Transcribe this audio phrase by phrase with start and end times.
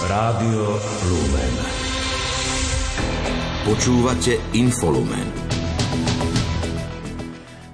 [0.00, 0.80] Rádio
[1.12, 1.54] Lumen.
[3.68, 5.28] Počúvate Infolumen.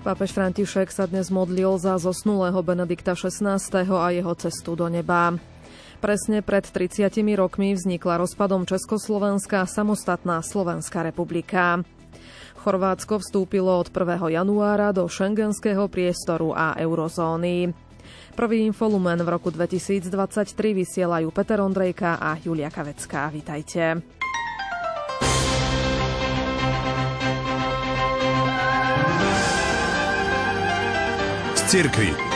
[0.03, 3.63] Pápež František sa dnes modlil za zosnulého Benedikta XVI.
[3.79, 5.39] a jeho cestu do neba.
[6.03, 11.87] Presne pred 30 rokmi vznikla rozpadom Československa samostatná Slovenská republika.
[12.59, 14.35] Chorvátsko vstúpilo od 1.
[14.35, 17.86] januára do šengenského priestoru a eurozóny.
[18.35, 20.13] Prvý infolumen v roku 2023
[20.75, 23.29] vysielajú Peter Ondrejka a Julia Kavecká.
[23.33, 24.03] Vítajte.
[31.67, 32.36] Z.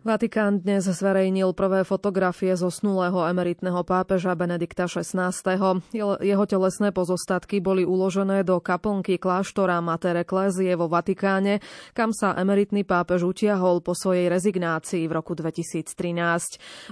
[0.00, 5.28] Vatikán dnes zverejnil prvé fotografie zosnulého emeritného pápeža Benedikta XVI.
[6.24, 11.60] Jeho telesné pozostatky boli uložené do kaplnky kláštora Mater Ecclesiae vo Vatikáne,
[11.92, 15.92] kam sa emeritný pápež utiahol po svojej rezignácii v roku 2013.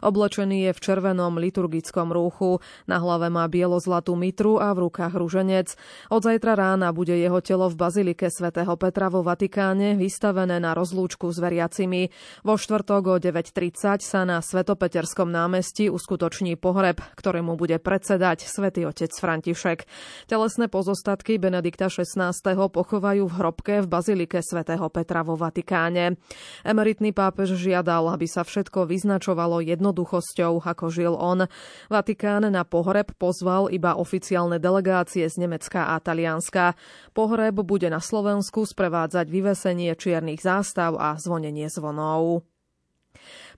[0.05, 5.81] Oblečený je v červenom liturgickom rúchu, na hlave má bielo-zlatú mitru a v rukách ruženec.
[6.13, 11.33] Od zajtra rána bude jeho telo v bazilike svätého Petra vo Vatikáne vystavené na rozlúčku
[11.33, 12.13] s veriacimi.
[12.45, 19.09] Vo štvrtok o 9.30 sa na Svetopeterskom námestí uskutoční pohreb, ktorému bude predsedať svätý otec
[19.09, 19.89] František.
[20.29, 22.37] Telesné pozostatky Benedikta XVI.
[22.69, 26.21] pochovajú v hrobke v bazilike svätého Petra vo Vatikáne.
[26.61, 31.49] Emeritný pápež žiadal, aby sa všetko vyznačovalo jednoduchosťou, ako žil on.
[31.89, 36.77] Vatikán na pohreb pozval iba oficiálne delegácie z Nemecka a Talianska.
[37.17, 42.58] Pohreb bude na Slovensku sprevádzať vyvesenie čiernych zástav a zvonenie zvonov.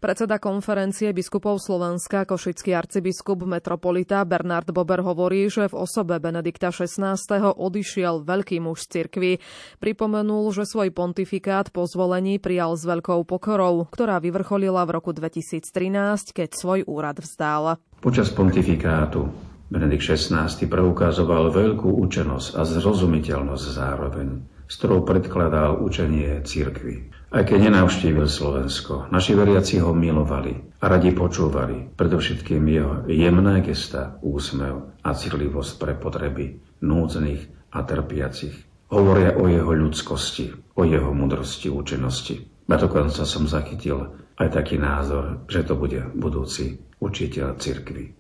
[0.01, 7.20] Predseda konferencie biskupov Slovenska, košický arcibiskup metropolita Bernard Bober hovorí, že v osobe Benedikta XVI.
[7.53, 9.33] odišiel veľký muž z cirkvy.
[9.77, 15.69] Pripomenul, že svoj pontifikát po zvolení prijal s veľkou pokorou, ktorá vyvrcholila v roku 2013,
[16.33, 17.77] keď svoj úrad vzdal.
[18.01, 19.28] Počas pontifikátu
[19.69, 24.28] Benedikt XVI preukazoval veľkú účenosť a zrozumiteľnosť zároveň,
[24.65, 27.19] s ktorou predkladal učenie cirkvy.
[27.31, 34.19] Aj keď nenavštívil Slovensko, naši veriaci ho milovali a radi počúvali, predovšetkým jeho jemné gesta,
[34.19, 38.67] úsmev a citlivosť pre potreby núdznych a trpiacich.
[38.91, 42.51] Hovoria o jeho ľudskosti, o jeho mudrosti, účinnosti.
[42.67, 48.19] A dokonca som zachytil aj taký názor, že to bude budúci učiteľ cirkvy.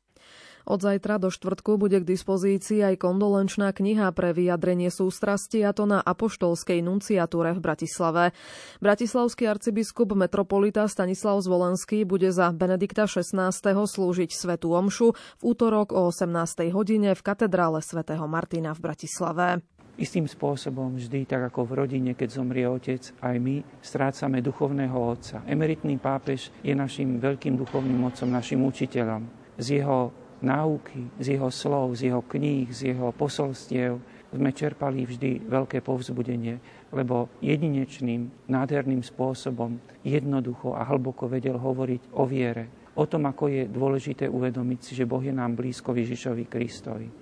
[0.70, 5.82] Od zajtra do štvrtku bude k dispozícii aj kondolenčná kniha pre vyjadrenie sústrasti a to
[5.82, 8.30] na apoštolskej nunciatúre v Bratislave.
[8.78, 13.50] Bratislavský arcibiskup metropolita Stanislav Zvolenský bude za Benedikta XVI.
[13.50, 16.70] slúžiť svetu omšu v útorok o 18.
[16.70, 19.66] hodine v katedrále svätého Martina v Bratislave.
[19.98, 25.42] Istým spôsobom vždy, tak ako v rodine, keď zomrie otec, aj my strácame duchovného otca.
[25.50, 29.26] Emeritný pápež je našim veľkým duchovným otcom, našim učiteľom.
[29.58, 35.50] Z jeho náuky, z jeho slov, z jeho kníh, z jeho posolstiev sme čerpali vždy
[35.50, 36.58] veľké povzbudenie,
[36.94, 43.62] lebo jedinečným, nádherným spôsobom jednoducho a hlboko vedel hovoriť o viere, o tom, ako je
[43.66, 47.19] dôležité uvedomiť si, že Boh je nám blízko Ježišovi Kristovi.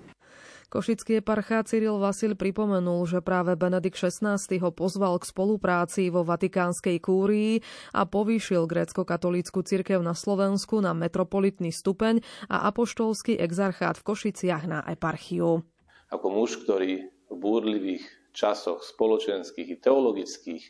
[0.69, 7.01] Košický eparchá Cyril Vasil pripomenul, že práve Benedikt XVI ho pozval k spolupráci vo Vatikánskej
[7.01, 12.21] kúrii a povýšil grécko-katolícku cirkev na Slovensku na metropolitný stupeň
[12.53, 15.65] a apoštolský exarchát v Košiciach na eparchiu.
[16.13, 18.05] Ako muž, ktorý v búrlivých
[18.37, 20.63] časoch spoločenských i teologických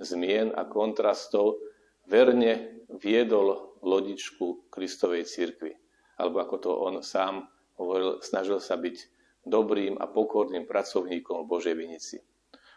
[0.00, 1.60] zmien a kontrastov
[2.08, 5.76] verne viedol lodičku Kristovej cirkvi.
[6.16, 11.74] Alebo ako to on sám hovoril, snažil sa byť dobrým a pokorným pracovníkom v Božej
[11.74, 12.16] vinici.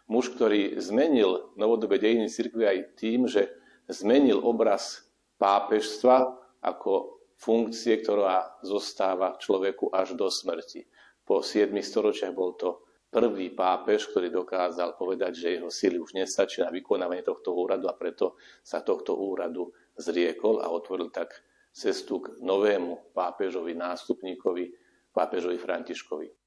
[0.06, 3.50] Muž, ktorý zmenil novodobé dejiny cirkvi aj tým, že
[3.90, 5.06] zmenil obraz
[5.42, 6.30] pápežstva
[6.62, 10.86] ako funkcie, ktorá zostáva človeku až do smrti.
[11.26, 16.62] Po 7 storočiach bol to prvý pápež, ktorý dokázal povedať, že jeho síly už nestačí
[16.62, 21.34] na vykonávanie tohto úradu a preto sa tohto úradu zriekol a otvoril tak
[21.73, 24.66] cestu k novému pápežovi, nástupníkovi,
[25.12, 26.45] pápežovi Františkovi.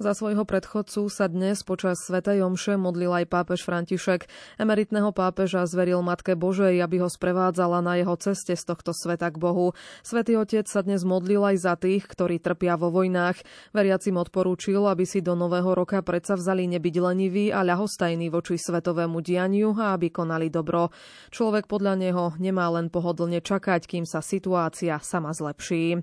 [0.00, 4.32] Za svojho predchodcu sa dnes počas Svetej Omše modlil aj pápež František.
[4.56, 9.36] Emeritného pápeža zveril Matke Božej, aby ho sprevádzala na jeho ceste z tohto sveta k
[9.36, 9.76] Bohu.
[10.00, 13.44] Svetý otec sa dnes modlil aj za tých, ktorí trpia vo vojnách.
[13.76, 19.20] Veriacim odporúčil, aby si do nového roka predsa vzali nebyť leniví a ľahostajní voči svetovému
[19.20, 20.88] dianiu a aby konali dobro.
[21.28, 26.00] Človek podľa neho nemá len pohodlne čakať, kým sa situácia sama zlepší.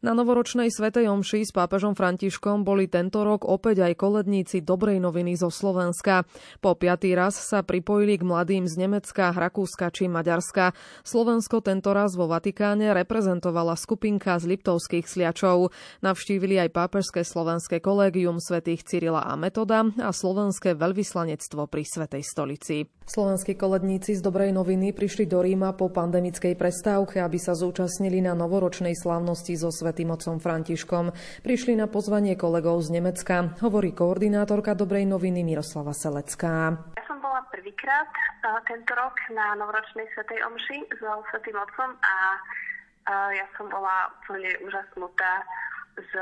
[0.00, 5.36] Na novoročnej svetej omši s pápežom Františkom boli tento rok opäť aj koledníci dobrej noviny
[5.36, 6.24] zo Slovenska.
[6.64, 10.72] Po piatý raz sa pripojili k mladým z Nemecka, Rakúska či Maďarska.
[11.04, 15.68] Slovensko tento raz vo Vatikáne reprezentovala skupinka z Liptovských sliačov.
[16.00, 22.88] Navštívili aj pápežské slovenské kolégium svätých Cyrila a Metoda a slovenské veľvyslanectvo pri Svetej stolici.
[23.04, 28.38] Slovenskí koledníci z dobrej noviny prišli do Ríma po pandemickej prestávke, aby sa zúčastnili na
[28.38, 31.10] novoročnej slávnosti so svätým otcom Františkom.
[31.42, 36.78] Prišli na pozvanie kolegov z Nemecka, hovorí koordinátorka dobrej noviny Miroslava Selecká.
[36.94, 38.06] Ja som bola prvýkrát
[38.70, 42.14] tento rok na novoročnej svätej omši so svätým otcom a
[43.34, 45.42] ja som bola úplne úžasnutá
[45.98, 46.12] z,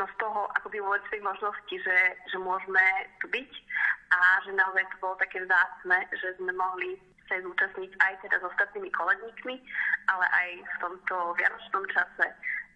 [0.00, 1.98] no z toho akoby vôbec tej možnosti, že,
[2.32, 2.80] že môžeme
[3.20, 3.52] tu byť
[4.08, 6.96] a že naozaj to bolo také vzácne, že sme mohli
[7.28, 9.58] sa zúčastniť aj teda s ostatnými kolegníkmi,
[10.06, 12.26] ale aj v tomto vianočnom čase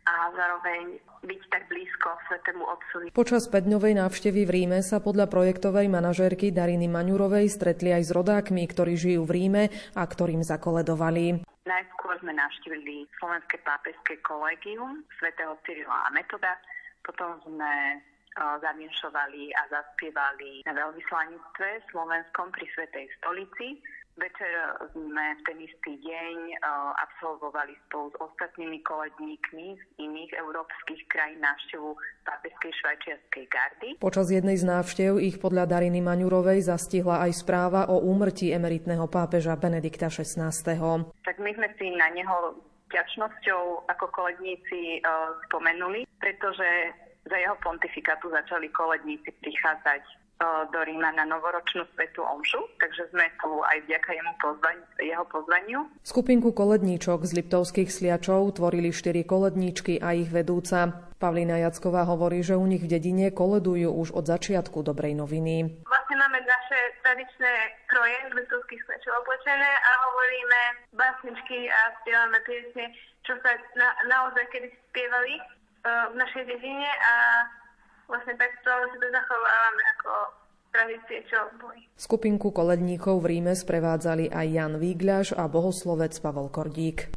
[0.09, 3.07] a zároveň byť tak blízko Svetému Otcovi.
[3.13, 8.65] Počas 5-dňovej návštevy v Ríme sa podľa projektovej manažérky Dariny Maňurovej stretli aj s rodákmi,
[8.65, 9.63] ktorí žijú v Ríme
[9.95, 11.45] a ktorým zakoledovali.
[11.69, 16.57] Najskôr sme navštívili Slovenské pápežské kolegium svätého Cyrila a Metoda,
[17.05, 18.01] potom sme
[18.41, 23.83] zavinšovali a zaspievali na veľvyslanectve slovenskom pri Svetej stolici.
[24.21, 24.53] Večer
[24.93, 26.61] sme v ten istý deň
[27.01, 31.97] absolvovali spolu s ostatnými koledníkmi z iných európskych krajín návštevu
[32.29, 33.89] pápežskej švajčiarskej gardy.
[33.97, 39.57] Počas jednej z návštev ich podľa Dariny Maňurovej zastihla aj správa o úmrtí emeritného pápeža
[39.57, 40.53] Benedikta XVI.
[41.25, 42.61] Tak my sme si na neho
[42.93, 45.01] vďačnosťou ako koledníci
[45.49, 46.93] spomenuli, pretože
[47.25, 50.03] za jeho pontifikátu začali koledníci prichádzať
[50.73, 55.79] do Ríma na novoročnú svetú omšu, takže sme tu aj vďaka jemu pozvani, jeho pozvaniu.
[56.01, 61.13] Skupinku koledníčok z Liptovských sliačov tvorili štyri koledníčky a ich vedúca.
[61.21, 65.85] Pavlína Jacková hovorí, že u nich v dedine koledujú už od začiatku dobrej noviny.
[65.85, 67.53] Vlastne máme naše tradičné
[67.93, 70.61] kroje z Liptovských sliačov oblečené a hovoríme
[70.97, 72.89] básničky a spievame piesne,
[73.29, 75.37] čo sa na, naozaj kedy spievali
[75.85, 77.15] v našej dedine a
[78.11, 80.13] vlastne takto si to zachovávame ako
[80.75, 81.87] tradície, čo boli.
[81.95, 87.15] Skupinku koledníkov v Ríme sprevádzali aj Jan Vígľaš a bohoslovec Pavel Kordík.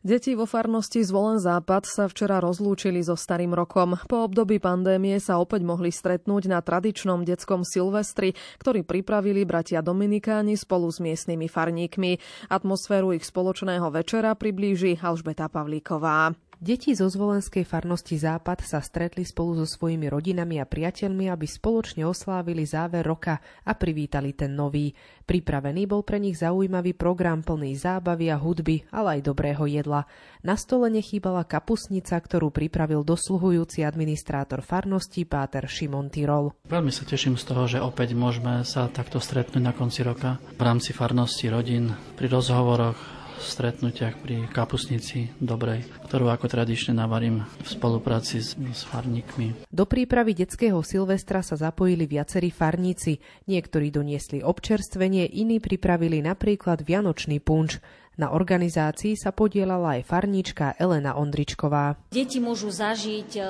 [0.00, 4.00] Deti vo farnosti Zvolen Západ sa včera rozlúčili so starým rokom.
[4.08, 8.32] Po období pandémie sa opäť mohli stretnúť na tradičnom detskom Silvestri,
[8.64, 12.16] ktorý pripravili bratia Dominikáni spolu s miestnymi farníkmi.
[12.48, 16.32] Atmosféru ich spoločného večera priblíži Alžbeta Pavlíková.
[16.60, 22.04] Deti zo zvolenskej farnosti Západ sa stretli spolu so svojimi rodinami a priateľmi, aby spoločne
[22.04, 24.92] oslávili záver roka a privítali ten nový.
[25.24, 30.04] Pripravený bol pre nich zaujímavý program plný zábavy a hudby, ale aj dobrého jedla.
[30.44, 36.52] Na stole nechýbala kapusnica, ktorú pripravil dosluhujúci administrátor farnosti Páter Šimon Tyrol.
[36.68, 40.60] Veľmi sa teším z toho, že opäť môžeme sa takto stretnúť na konci roka v
[40.60, 48.44] rámci farnosti rodín pri rozhovoroch stretnutiach pri kapusnici dobrej, ktorú ako tradične navarím v spolupráci
[48.44, 49.66] s, s farníkmi.
[49.72, 53.18] Do prípravy detského Silvestra sa zapojili viacerí farníci.
[53.48, 57.80] Niektorí doniesli občerstvenie, iní pripravili napríklad vianočný punč.
[58.20, 61.96] Na organizácii sa podielala aj farníčka Elena Ondričková.
[62.12, 63.42] Deti môžu zažiť e,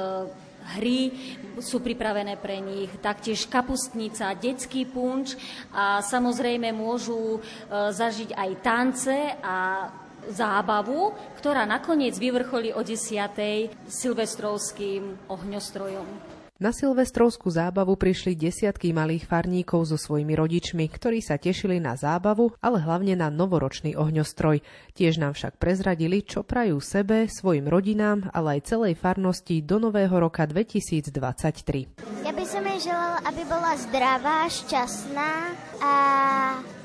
[0.77, 1.13] hry
[1.61, 5.37] sú pripravené pre nich, taktiež kapustnica, detský punč
[5.75, 7.41] a samozrejme môžu e,
[7.71, 9.89] zažiť aj tance a
[10.29, 13.89] zábavu, ktorá nakoniec vyvrcholí o 10.
[13.89, 16.40] silvestrovským ohňostrojom.
[16.61, 22.53] Na silvestrovskú zábavu prišli desiatky malých farníkov so svojimi rodičmi, ktorí sa tešili na zábavu,
[22.61, 24.61] ale hlavne na novoročný ohňostroj.
[24.93, 30.13] Tiež nám však prezradili, čo prajú sebe, svojim rodinám, ale aj celej farnosti do nového
[30.13, 32.29] roka 2023.
[32.29, 35.33] Ja by som jej želala, aby bola zdravá, šťastná
[35.81, 35.93] a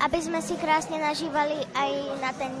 [0.08, 1.92] aby sme si krásne nažívali aj
[2.24, 2.52] na ten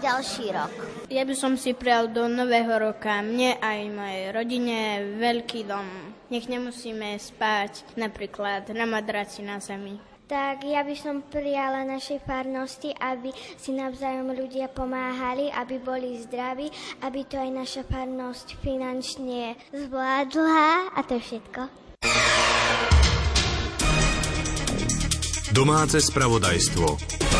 [0.00, 0.72] ďalší rok.
[1.12, 4.76] Ja by som si prijal do nového roka mne aj mojej rodine
[5.20, 10.00] veľký dom nech nemusíme spať napríklad na madraci na zemi.
[10.24, 13.28] Tak ja by som prijala našej farnosti, aby
[13.60, 16.72] si navzájom ľudia pomáhali, aby boli zdraví,
[17.04, 21.60] aby to aj naša farnosť finančne zvládla a to je všetko.
[25.52, 27.33] Domáce spravodajstvo.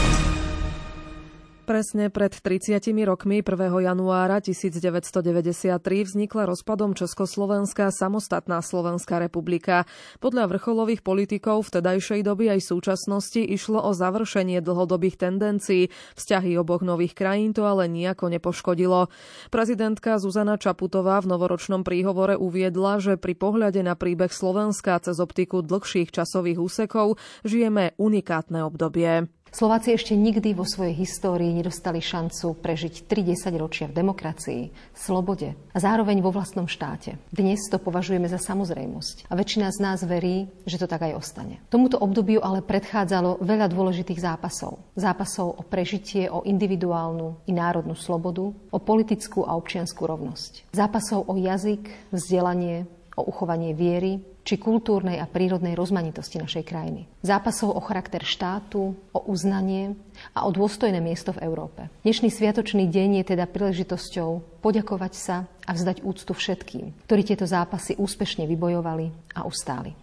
[1.64, 3.56] Presne pred 30 rokmi 1.
[3.56, 9.88] januára 1993 vznikla rozpadom Československá samostatná Slovenská republika.
[10.21, 15.88] Podľa vrcholových politikov vtedajšej doby aj súčasnosti išlo o završenie dlhodobých tendencií.
[16.21, 19.09] Vzťahy oboch nových krajín to ale nejako nepoškodilo.
[19.49, 25.64] Prezidentka Zuzana Čaputová v novoročnom príhovore uviedla, že pri pohľade na príbeh Slovenska cez optiku
[25.64, 29.33] dlhších časových úsekov žijeme unikátne obdobie.
[29.54, 34.62] Slováci ešte nikdy vo svojej histórii nedostali šancu prežiť 30 ročia v demokracii,
[34.99, 37.23] slobode a zároveň vo vlastnom štáte.
[37.30, 41.62] Dnes to považujeme za samozrejmosť a väčšina z nás verí, že to tak aj ostane.
[41.70, 44.82] Tomuto obdobiu ale predchádzalo veľa dôležitých zápasov.
[44.99, 50.75] Zápasov o prežitie, o individuálnu i národnú slobodu, o politickú a občianskú rovnosť.
[50.75, 57.09] Zápasov o jazyk, vzdelanie, o uchovanie viery, či kultúrnej a prírodnej rozmanitosti našej krajiny.
[57.25, 59.97] Zápasov o charakter štátu, o uznanie
[60.37, 61.89] a o dôstojné miesto v Európe.
[62.05, 67.97] Dnešný sviatočný deň je teda príležitosťou poďakovať sa a vzdať úctu všetkým, ktorí tieto zápasy
[67.97, 69.97] úspešne vybojovali a ustáli.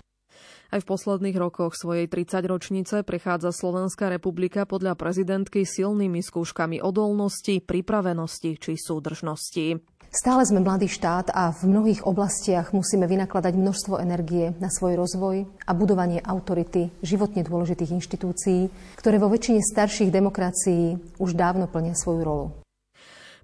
[0.71, 7.59] Aj v posledných rokoch svojej 30 ročnice prechádza Slovenská republika podľa prezidentky silnými skúškami odolnosti,
[7.59, 9.83] pripravenosti či súdržnosti.
[10.11, 15.47] Stále sme mladý štát a v mnohých oblastiach musíme vynakladať množstvo energie na svoj rozvoj
[15.63, 18.67] a budovanie autority životne dôležitých inštitúcií,
[18.99, 22.47] ktoré vo väčšine starších demokracií už dávno plnia svoju rolu.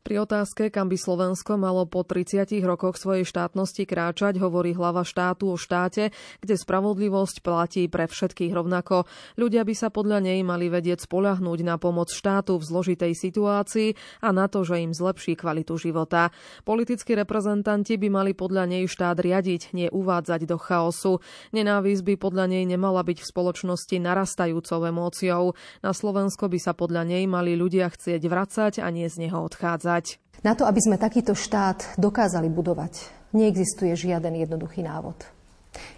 [0.07, 5.51] Pri otázke, kam by Slovensko malo po 30 rokoch svojej štátnosti kráčať, hovorí hlava štátu
[5.51, 9.03] o štáte, kde spravodlivosť platí pre všetkých rovnako.
[9.35, 14.31] Ľudia by sa podľa nej mali vedieť spolahnúť na pomoc štátu v zložitej situácii a
[14.31, 16.31] na to, že im zlepší kvalitu života.
[16.63, 21.19] Politickí reprezentanti by mali podľa nej štát riadiť, nie uvádzať do chaosu.
[21.51, 25.51] Nenávisť by podľa nej nemala byť v spoločnosti narastajúcou emóciou.
[25.83, 29.96] Na Slovensko by sa podľa nej mali ľudia chcieť vracať a nie z neho odchádzať
[29.97, 30.21] budovať.
[30.45, 35.17] Na to, aby sme takýto štát dokázali budovať, neexistuje žiaden jednoduchý návod.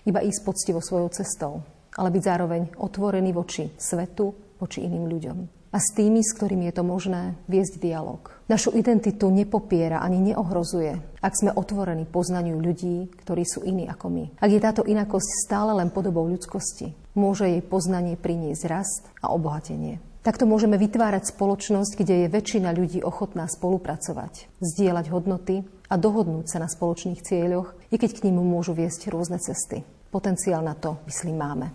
[0.08, 1.54] Iba ísť poctivo svojou cestou,
[2.00, 5.38] ale byť zároveň otvorený voči svetu, voči iným ľuďom.
[5.70, 8.26] A s tými, s ktorými je to možné, viesť dialog.
[8.50, 14.26] Našu identitu nepopiera ani neohrozuje, ak sme otvorení poznaniu ľudí, ktorí sú iní ako my.
[14.42, 20.09] Ak je táto inakosť stále len podobou ľudskosti, môže jej poznanie priniesť rast a obohatenie.
[20.20, 26.60] Takto môžeme vytvárať spoločnosť, kde je väčšina ľudí ochotná spolupracovať, zdieľať hodnoty a dohodnúť sa
[26.60, 29.88] na spoločných cieľoch, i keď k ním môžu viesť rôzne cesty.
[30.12, 31.72] Potenciál na to, myslím, máme.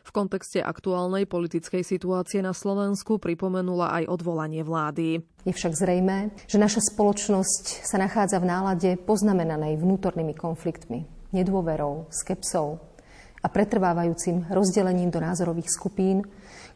[0.00, 5.20] V kontexte aktuálnej politickej situácie na Slovensku pripomenula aj odvolanie vlády.
[5.44, 11.04] Je však zrejmé, že naša spoločnosť sa nachádza v nálade poznamenanej vnútornými konfliktmi,
[11.36, 12.80] nedôverou, skepsou
[13.44, 16.24] a pretrvávajúcim rozdelením do názorových skupín,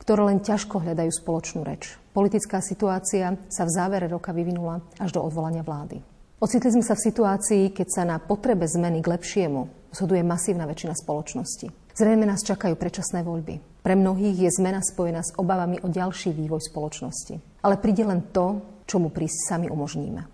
[0.09, 2.01] ktoré len ťažko hľadajú spoločnú reč.
[2.17, 6.01] Politická situácia sa v závere roka vyvinula až do odvolania vlády.
[6.41, 10.97] Ocitli sme sa v situácii, keď sa na potrebe zmeny k lepšiemu zhoduje masívna väčšina
[10.97, 11.93] spoločnosti.
[11.93, 13.85] Zrejme nás čakajú predčasné voľby.
[13.85, 17.61] Pre mnohých je zmena spojená s obavami o ďalší vývoj spoločnosti.
[17.61, 20.25] Ale príde len to, čo mu prísť sami umožníme.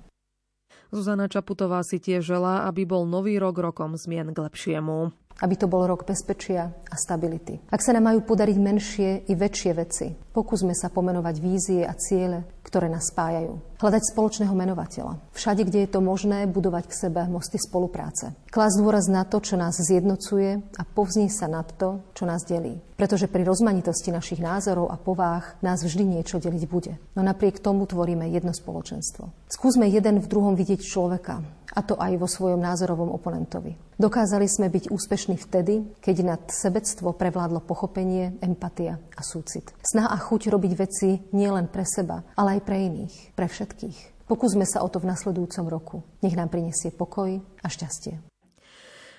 [0.94, 5.10] Zuzana Čaputová si tiež želá, aby bol nový rok rokom zmien k lepšiemu
[5.42, 7.58] aby to bol rok bezpečia a stability.
[7.72, 12.46] Ak sa nám majú podariť menšie i väčšie veci, pokúsme sa pomenovať vízie a ciele,
[12.62, 13.78] ktoré nás spájajú.
[13.78, 15.20] Hľadať spoločného menovateľa.
[15.36, 18.32] Všade, kde je to možné, budovať k sebe mosty spolupráce.
[18.50, 22.80] Klas dôraz na to, čo nás zjednocuje a povzní sa nad to, čo nás delí.
[22.94, 26.98] Pretože pri rozmanitosti našich názorov a povách nás vždy niečo deliť bude.
[27.18, 29.30] No napriek tomu tvoríme jedno spoločenstvo.
[29.50, 31.42] Skúsme jeden v druhom vidieť človeka,
[31.74, 33.74] a to aj vo svojom názorovom oponentovi.
[33.98, 39.74] Dokázali sme byť úspešní vtedy, keď nad sebectvo prevládlo pochopenie, empatia a súcit.
[39.82, 44.26] Snaha a chuť robiť veci nielen pre seba, ale aj pre iných, pre všetkých.
[44.30, 45.96] Pokúsme sa o to v nasledujúcom roku.
[46.24, 48.33] Nech nám prinesie pokoj a šťastie.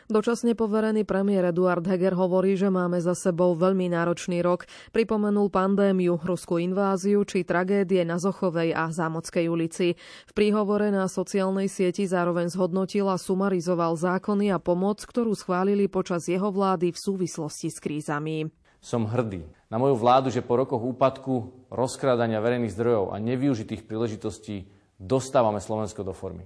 [0.05, 4.69] Dočasne poverený premiér Eduard Heger hovorí, že máme za sebou veľmi náročný rok.
[4.93, 9.97] Pripomenul pandémiu, ruskú inváziu či tragédie na Zochovej a Zámockej ulici.
[10.29, 16.29] V príhovore na sociálnej sieti zároveň zhodnotil a sumarizoval zákony a pomoc, ktorú schválili počas
[16.29, 18.45] jeho vlády v súvislosti s krízami.
[18.77, 19.41] Som hrdý
[19.73, 24.69] na moju vládu, že po rokoch úpadku, rozkrádania verejných zdrojov a nevyužitých príležitostí
[25.01, 26.45] dostávame Slovensko do formy.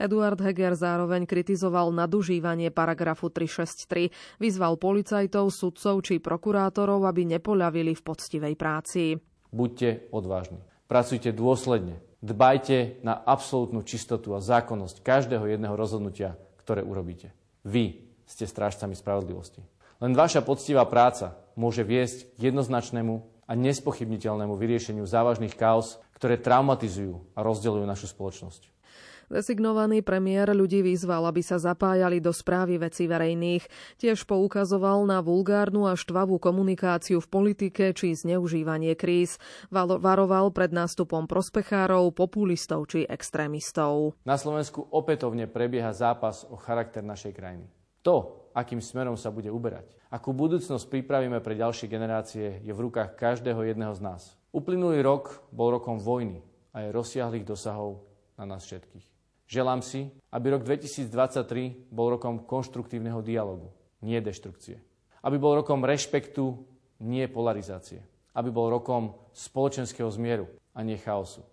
[0.00, 4.10] Eduard Heger zároveň kritizoval nadužívanie paragrafu 363,
[4.42, 9.18] vyzval policajtov, sudcov či prokurátorov, aby nepoľavili v poctivej práci.
[9.54, 10.60] Buďte odvážni.
[10.90, 12.02] Pracujte dôsledne.
[12.24, 17.36] Dbajte na absolútnu čistotu a zákonnosť každého jedného rozhodnutia, ktoré urobíte.
[17.64, 19.60] Vy ste strážcami spravodlivosti.
[20.00, 27.36] Len vaša poctivá práca môže viesť k jednoznačnému a nespochybniteľnému vyriešeniu závažných chaos ktoré traumatizujú
[27.36, 28.73] a rozdeľujú našu spoločnosť.
[29.32, 33.64] Designovaný premiér ľudí vyzval, aby sa zapájali do správy veci verejných.
[33.96, 39.40] Tiež poukazoval na vulgárnu a štvavú komunikáciu v politike či zneužívanie kríz.
[39.72, 44.18] Varoval pred nástupom prospechárov, populistov či extrémistov.
[44.28, 47.66] Na Slovensku opätovne prebieha zápas o charakter našej krajiny.
[48.04, 53.16] To, akým smerom sa bude uberať, akú budúcnosť pripravíme pre ďalšie generácie, je v rukách
[53.16, 54.22] každého jedného z nás.
[54.52, 56.44] Uplynulý rok bol rokom vojny
[56.76, 58.04] a je rozsiahlých dosahov
[58.36, 59.13] na nás všetkých.
[59.44, 63.70] Želám si, aby rok 2023 bol rokom konštruktívneho dialogu,
[64.00, 64.80] nie deštrukcie.
[65.20, 66.64] Aby bol rokom rešpektu,
[67.04, 68.00] nie polarizácie.
[68.32, 71.44] Aby bol rokom spoločenského zmieru a nie chaosu.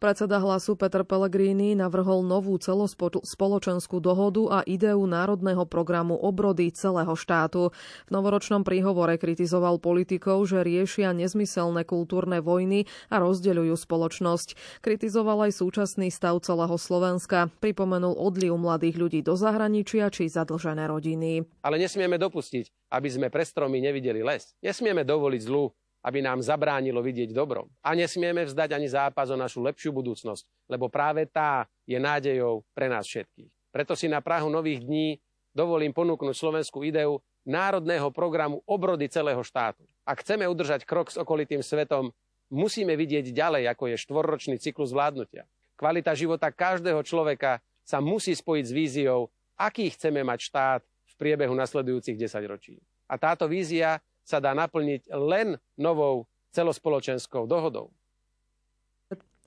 [0.00, 7.68] Predseda hlasu Peter Pellegrini navrhol novú celospoločenskú dohodu a ideu národného programu obrody celého štátu.
[8.08, 14.80] V novoročnom príhovore kritizoval politikov, že riešia nezmyselné kultúrne vojny a rozdeľujú spoločnosť.
[14.80, 17.52] Kritizoval aj súčasný stav celého Slovenska.
[17.60, 21.44] Pripomenul odliv mladých ľudí do zahraničia či zadlžené rodiny.
[21.60, 24.56] Ale nesmieme dopustiť, aby sme pre stromy nevideli les.
[24.64, 25.68] Nesmieme dovoliť zlu
[26.00, 27.68] aby nám zabránilo vidieť dobro.
[27.84, 32.88] A nesmieme vzdať ani zápas o našu lepšiu budúcnosť, lebo práve tá je nádejou pre
[32.88, 33.50] nás všetkých.
[33.70, 35.20] Preto si na Prahu nových dní
[35.52, 39.84] dovolím ponúknuť slovenskú ideu národného programu obrody celého štátu.
[40.04, 42.10] Ak chceme udržať krok s okolitým svetom,
[42.50, 45.46] musíme vidieť ďalej, ako je štvorročný cyklus vládnutia.
[45.78, 51.54] Kvalita života každého človeka sa musí spojiť s víziou, aký chceme mať štát v priebehu
[51.56, 52.76] nasledujúcich 10 ročí.
[53.10, 53.98] A táto vízia
[54.30, 57.90] sa dá naplniť len novou celospoločenskou dohodou.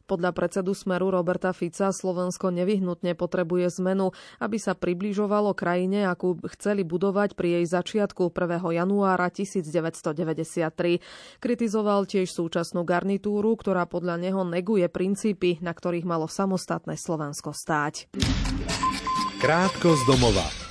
[0.03, 4.11] Podľa predsedu Smeru Roberta Fica Slovensko nevyhnutne potrebuje zmenu,
[4.43, 8.83] aby sa približovalo krajine, akú chceli budovať pri jej začiatku 1.
[8.83, 10.99] januára 1993.
[11.39, 18.11] Kritizoval tiež súčasnú garnitúru, ktorá podľa neho neguje princípy, na ktorých malo samostatné Slovensko stáť.
[19.39, 20.62] Krátko z domova.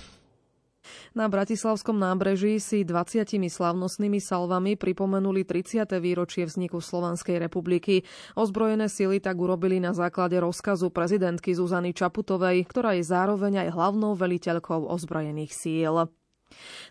[1.13, 5.85] Na Bratislavskom nábreží si 20 slavnostnými salvami pripomenuli 30.
[6.01, 8.09] výročie vzniku Slovenskej republiky.
[8.33, 14.17] Ozbrojené sily tak urobili na základe rozkazu prezidentky Zuzany Čaputovej, ktorá je zároveň aj hlavnou
[14.17, 16.09] veliteľkou ozbrojených síl.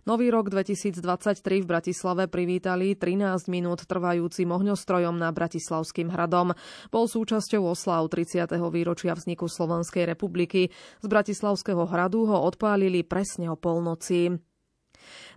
[0.03, 6.53] Nový rok 2023 v Bratislave privítali 13 minút trvajúcim ohňostrojom na Bratislavským hradom.
[6.91, 8.51] Bol súčasťou oslav 30.
[8.69, 10.69] výročia vzniku Slovenskej republiky.
[10.99, 14.50] Z Bratislavského hradu ho odpálili presne o polnoci.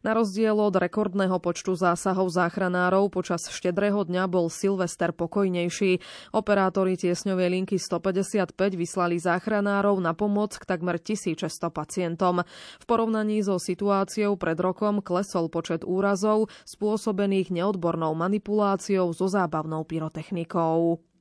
[0.05, 6.03] Na rozdiel od rekordného počtu zásahov záchranárov počas štedrého dňa bol Silvester pokojnejší.
[6.35, 12.45] Operátori tiesňovej linky 155 vyslali záchranárov na pomoc k takmer 1600 pacientom.
[12.81, 21.14] V porovnaní so situáciou pred rokom klesol počet úrazov spôsobených neodbornou manipuláciou so zábavnou pyrotechnikou.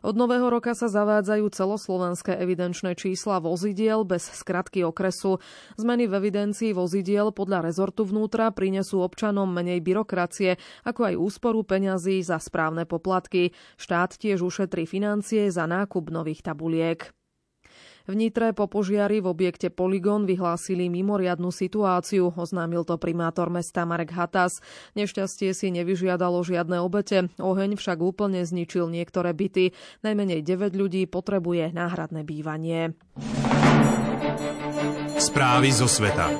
[0.00, 5.38] Od nového roka sa zavádzajú celoslovenské evidenčné čísla vozidiel bez skratky okresu.
[5.76, 10.56] Zmeny v evidencii vozidiel podľa rezortu vnútra prinesú občanom menej byrokracie,
[10.88, 13.52] ako aj úsporu peňazí za správne poplatky.
[13.76, 17.19] Štát tiež ušetrí financie za nákup nových tabuliek.
[18.10, 24.10] V Nitre po požiari v objekte Polygon vyhlásili mimoriadnu situáciu, oznámil to primátor mesta Marek
[24.10, 24.58] Hatas.
[24.98, 29.70] Nešťastie si nevyžiadalo žiadne obete, oheň však úplne zničil niektoré byty.
[30.02, 32.98] Najmenej 9 ľudí potrebuje náhradné bývanie.
[35.14, 36.34] Správy zo sveta.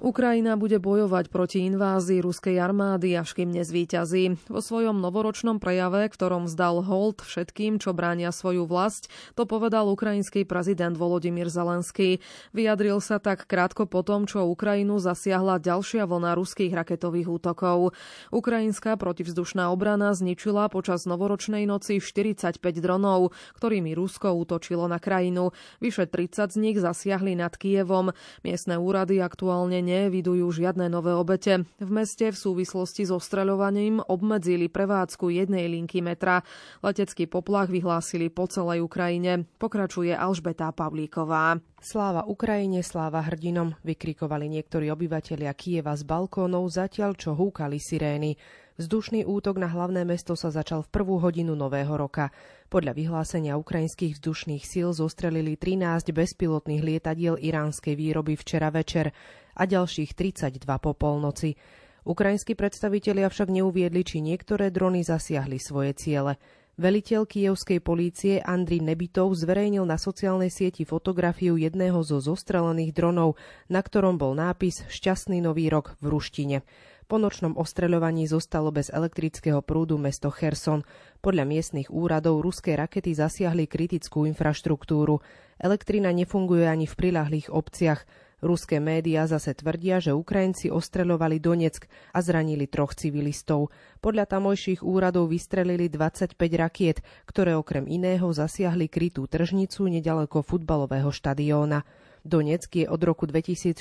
[0.00, 4.48] Ukrajina bude bojovať proti invázii ruskej armády, až kým nezvíťazí.
[4.48, 10.48] Vo svojom novoročnom prejave, ktorom zdal hold všetkým, čo bránia svoju vlast, to povedal ukrajinský
[10.48, 12.24] prezident Volodymyr Zelenský.
[12.56, 17.92] Vyjadril sa tak krátko po tom, čo Ukrajinu zasiahla ďalšia vlna ruských raketových útokov.
[18.32, 25.52] Ukrajinská protivzdušná obrana zničila počas novoročnej noci 45 dronov, ktorými Rusko útočilo na krajinu.
[25.84, 28.16] Vyše 30 z nich zasiahli nad Kievom.
[28.40, 31.66] Miestne úrady aktuálne neevidujú žiadne nové obete.
[31.82, 36.46] V meste v súvislosti so streľovaním obmedzili prevádzku jednej linky metra.
[36.86, 39.50] Letecký poplach vyhlásili po celej Ukrajine.
[39.58, 41.58] Pokračuje Alžbeta Pavlíková.
[41.82, 48.38] Sláva Ukrajine, sláva hrdinom, vykrikovali niektorí obyvatelia Kieva z balkónov, zatiaľ čo húkali sirény.
[48.80, 52.32] Vzdušný útok na hlavné mesto sa začal v prvú hodinu nového roka.
[52.72, 59.12] Podľa vyhlásenia ukrajinských vzdušných síl zostrelili 13 bezpilotných lietadiel iránskej výroby včera večer
[59.60, 61.60] a ďalších 32 po polnoci.
[62.08, 66.40] Ukrajinskí predstavitelia však neuviedli, či niektoré drony zasiahli svoje ciele.
[66.80, 73.36] Veliteľ kievskej polície Andri Nebitov zverejnil na sociálnej sieti fotografiu jedného zo zostrelených dronov,
[73.68, 76.64] na ktorom bol nápis Šťastný nový rok v ruštine.
[77.04, 80.86] Po nočnom ostreľovaní zostalo bez elektrického prúdu mesto Cherson.
[81.20, 85.20] Podľa miestnych úradov ruské rakety zasiahli kritickú infraštruktúru.
[85.60, 88.06] Elektrina nefunguje ani v prilahlých obciach.
[88.40, 91.84] Ruské médiá zase tvrdia, že Ukrajinci ostreľovali Donetsk
[92.16, 93.68] a zranili troch civilistov.
[94.00, 101.84] Podľa tamojších úradov vystrelili 25 rakiet, ktoré okrem iného zasiahli krytú tržnicu nedaleko futbalového štadióna.
[102.24, 103.80] Donetsk je od roku 2014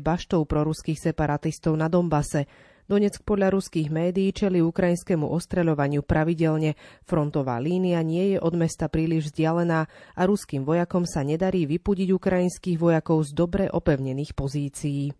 [0.00, 2.71] baštou proruských separatistov na Dombase.
[2.90, 6.74] Donetsk podľa ruských médií čeli ukrajinskému ostreľovaniu pravidelne.
[7.06, 12.78] Frontová línia nie je od mesta príliš vzdialená a ruským vojakom sa nedarí vypudiť ukrajinských
[12.80, 15.14] vojakov z dobre opevnených pozícií.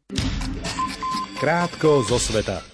[1.38, 2.71] Krátko zo sveta.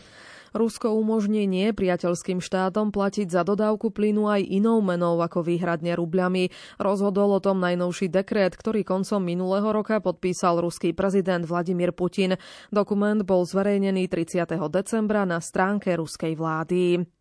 [0.56, 6.48] Rusko umožní nie priateľským štátom platiť za dodávku plynu aj inou menou ako výhradne rubľami.
[6.80, 12.38] Rozhodol o tom najnovší dekret, ktorý koncom minulého roka podpísal ruský prezident Vladimír Putin.
[12.70, 14.46] Dokument bol zverejnený 30.
[14.70, 17.17] decembra na stránke ruskej vlády.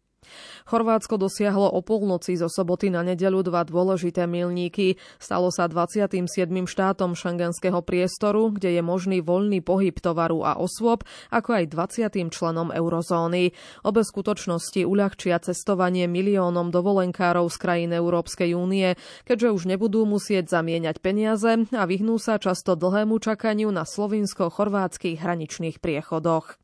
[0.67, 4.99] Chorvátsko dosiahlo o polnoci zo soboty na nedeľu dva dôležité milníky.
[5.15, 6.27] Stalo sa 27.
[6.67, 12.35] štátom šengenského priestoru, kde je možný voľný pohyb tovaru a osôb, ako aj 20.
[12.35, 13.55] členom eurozóny.
[13.87, 20.99] Obe skutočnosti uľahčia cestovanie miliónom dovolenkárov z krajín Európskej únie, keďže už nebudú musieť zamieňať
[20.99, 26.59] peniaze a vyhnú sa často dlhému čakaniu na slovinsko-chorvátskych hraničných priechodoch.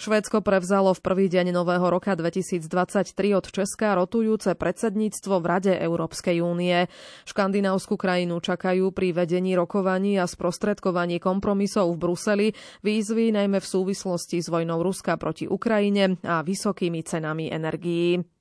[0.00, 6.40] Švédsko prevzalo v prvý deň nového roka 2023 od Česka rotujúce predsedníctvo v Rade Európskej
[6.40, 6.88] únie.
[7.28, 12.48] Škandinávsku krajinu čakajú pri vedení rokovaní a sprostredkovaní kompromisov v Bruseli
[12.80, 18.31] výzvy najmä v súvislosti s vojnou Ruska proti Ukrajine a vysokými cenami energií.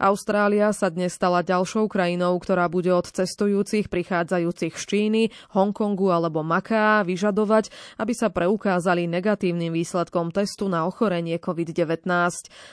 [0.00, 6.40] Austrália sa dnes stala ďalšou krajinou, ktorá bude od cestujúcich prichádzajúcich z Číny, Hongkongu alebo
[6.46, 12.08] Maká vyžadovať, aby sa preukázali negatívnym výsledkom testu na ochorenie COVID-19.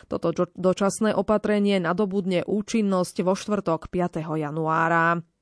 [0.08, 4.24] Toto dočasné opatrenie nadobudne účinnosť vo štvrtok 5.
[4.39, 5.35] januára.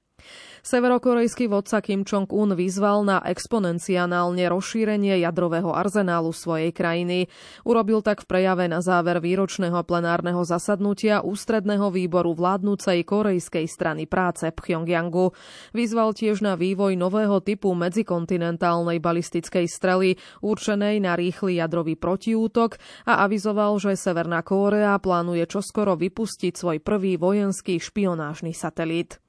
[0.63, 7.27] Severokorejský vodca Kim Jong-un vyzval na exponenciálne rozšírenie jadrového arzenálu svojej krajiny.
[7.67, 14.47] Urobil tak v prejave na záver výročného plenárneho zasadnutia ústredného výboru vládnúcej korejskej strany práce
[14.55, 15.35] Pyongyangu.
[15.75, 23.27] Vyzval tiež na vývoj nového typu medzikontinentálnej balistickej strely určenej na rýchly jadrový protiútok a
[23.27, 29.22] avizoval, že Severná Kórea plánuje čoskoro vypustiť svoj prvý vojenský špionážny satelít.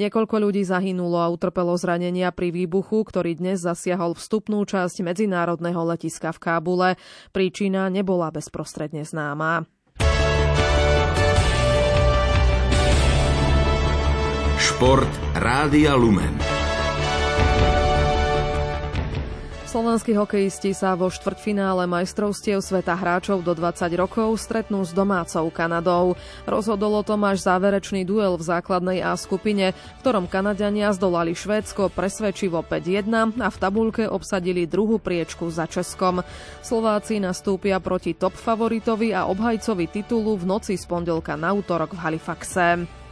[0.00, 6.32] Niekoľko ľudí zahynulo a utrpelo zranenia pri výbuchu, ktorý dnes zasiahol vstupnú časť medzinárodného letiska
[6.32, 6.88] v Kábule.
[7.34, 9.66] Príčina nebola bezprostredne známa.
[14.58, 16.53] Šport Rádia Lumen.
[19.74, 26.14] Slovenskí hokejisti sa vo štvrťfinále majstrovstiev sveta hráčov do 20 rokov stretnú s domácou Kanadou.
[26.46, 31.90] Rozhodol o tom až záverečný duel v základnej A skupine, v ktorom Kanadiania zdolali Švédsko
[31.90, 36.22] presvedčivo 5-1 a v tabulke obsadili druhú priečku za Českom.
[36.62, 42.14] Slováci nastúpia proti top favoritovi a obhajcovi titulu v noci z pondelka na útorok v
[42.14, 43.02] Halifaxe.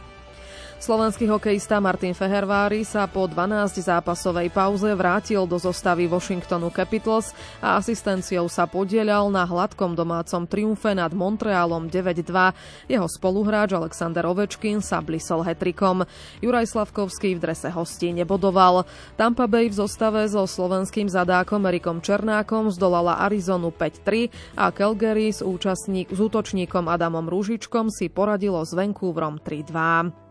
[0.83, 7.31] Slovenský hokejista Martin Fehervári sa po 12 zápasovej pauze vrátil do zostavy Washingtonu Capitals
[7.63, 12.91] a asistenciou sa podielal na hladkom domácom triumfe nad Montrealom 9-2.
[12.91, 16.03] Jeho spoluhráč Alexander Ovečkin sa blisol hetrikom.
[16.43, 18.83] Juraj Slavkovský v drese hostí nebodoval.
[19.15, 25.39] Tampa Bay v zostave so slovenským zadákom Erikom Černákom zdolala Arizonu 5-3 a Calgary s,
[25.39, 30.22] účastník, s útočníkom Adamom Rúžičkom si poradilo s Vancouverom 3-2.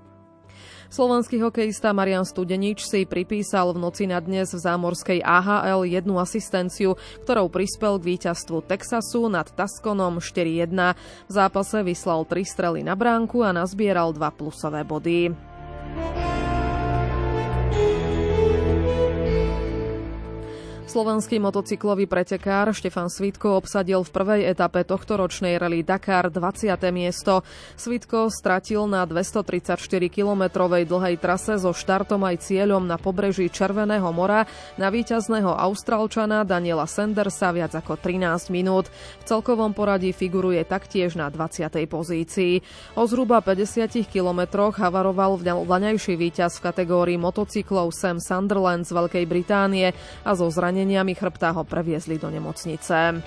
[0.92, 7.00] Slovenský hokejista Marian Studenič si pripísal v noci na dnes v zámorskej AHL jednu asistenciu,
[7.24, 10.92] ktorou prispel k víťazstvu Texasu nad Taskonom 4-1.
[11.00, 15.32] V zápase vyslal tri strely na bránku a nazbieral dva plusové body.
[20.92, 26.68] Slovenský motocyklový pretekár Štefan Svitko obsadil v prvej etape tohto ročnej rally Dakar 20.
[26.92, 27.40] miesto.
[27.80, 34.44] Svitko stratil na 234-kilometrovej dlhej trase so štartom aj cieľom na pobreží Červeného mora
[34.76, 38.92] na víťazného Austrálčana Daniela Sandersa viac ako 13 minút.
[39.24, 41.72] V celkovom poradí figuruje taktiež na 20.
[41.88, 42.60] pozícii.
[43.00, 49.96] O zhruba 50 kilometroch havaroval vlaňajší víťaz v kategórii motocyklov Sam Sunderland z Veľkej Británie
[50.20, 53.22] a zo zranenia zraneniami chrbta ho previezli do nemocnice.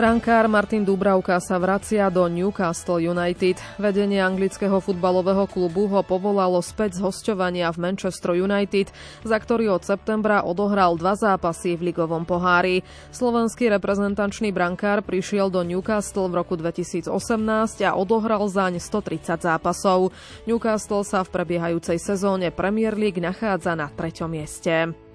[0.00, 3.60] Brankár Martin Dubravka sa vracia do Newcastle United.
[3.76, 8.88] Vedenie anglického futbalového klubu ho povolalo späť z hostovania v Manchester United,
[9.20, 12.80] za ktorý od septembra odohral dva zápasy v ligovom pohári.
[13.12, 17.12] Slovenský reprezentačný brankár prišiel do Newcastle v roku 2018
[17.84, 20.16] a odohral zaň 130 zápasov.
[20.48, 25.09] Newcastle sa v prebiehajúcej sezóne Premier League nachádza na treťom mieste.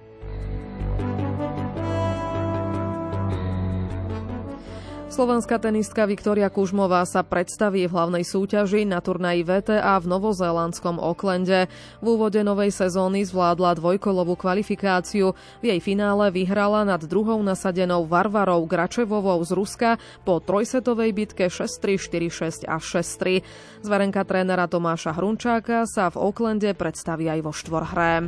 [5.15, 11.71] Slovenská tenistka Viktória Kužmová sa predstaví v hlavnej súťaži na turnaji VTA v novozélandskom Oklende.
[12.03, 15.31] V úvode novej sezóny zvládla dvojkolovú kvalifikáciu.
[15.63, 19.89] V jej finále vyhrala nad druhou nasadenou Varvarou Gračevovou z Ruska
[20.27, 23.87] po trojsetovej bitke 6-3, 4-6 a 6-3.
[23.87, 28.27] Zverenka trénera Tomáša Hrunčáka sa v Oklende predstaví aj vo štvorhre.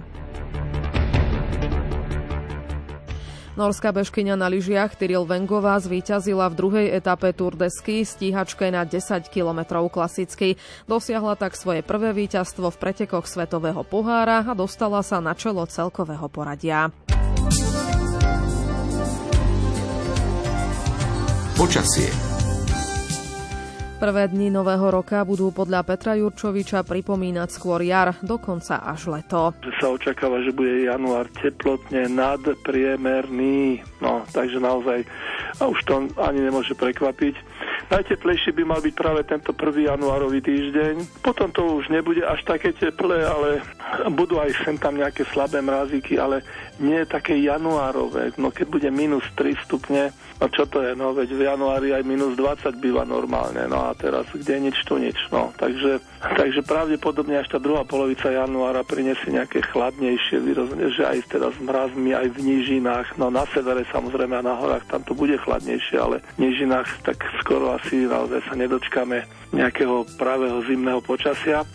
[3.57, 8.85] Norská bežkyňa na lyžiach Tyril Vengová zvíťazila v druhej etape Tour de Ski stíhačke na
[8.85, 10.61] 10 km klasicky.
[10.85, 16.29] Dosiahla tak svoje prvé víťazstvo v pretekoch Svetového pohára a dostala sa na čelo celkového
[16.29, 16.93] poradia.
[21.57, 22.26] Počasie
[23.97, 29.57] Prvé dni nového roka budú podľa Petra Jurčoviča pripomínať skôr jar, dokonca až leto.
[29.81, 35.01] Sa očakáva, že bude január teplotne nadpriemerný, no takže naozaj
[35.57, 37.35] a už to ani nemôže prekvapiť.
[37.87, 39.89] Najteplejší by mal byť práve tento 1.
[39.89, 41.23] januárový týždeň.
[41.23, 43.63] Potom to už nebude až také teplé, ale
[44.11, 46.43] budú aj sem tam nejaké slabé mrazíky, ale
[46.79, 48.33] nie je také januárové.
[48.37, 52.03] No keď bude minus 3 stupne, no čo to je, no veď v januári aj
[52.05, 55.49] minus 20 býva normálne, no a teraz kde nič tu nič, no.
[55.57, 61.53] Takže, takže pravdepodobne až tá druhá polovica januára prinesie nejaké chladnejšie výrozne, že aj teraz
[61.57, 65.97] mrazmi aj v nížinách, no na severe samozrejme a na horách tam to bude chladnejšie,
[65.97, 71.65] ale v nížinách tak skoro asi naozaj sa nedočkáme nejakého pravého zimného počasia.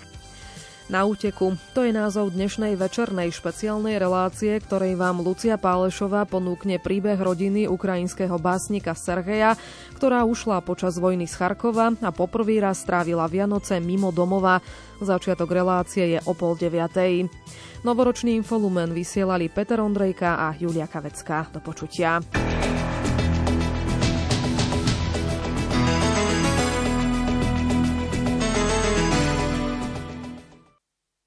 [0.90, 1.55] Na úteku.
[1.79, 8.35] To je názov dnešnej večernej špeciálnej relácie, ktorej vám Lucia Pálešová ponúkne príbeh rodiny ukrajinského
[8.42, 9.55] básnika Sergeja,
[9.95, 14.59] ktorá ušla počas vojny z Charkova a poprvý raz strávila Vianoce mimo domova.
[14.99, 17.31] Začiatok relácie je o pol deviatej.
[17.87, 21.51] Novoročný infolumen vysielali Peter Ondrejka a Julia Kavecka.
[21.55, 22.18] Do počutia.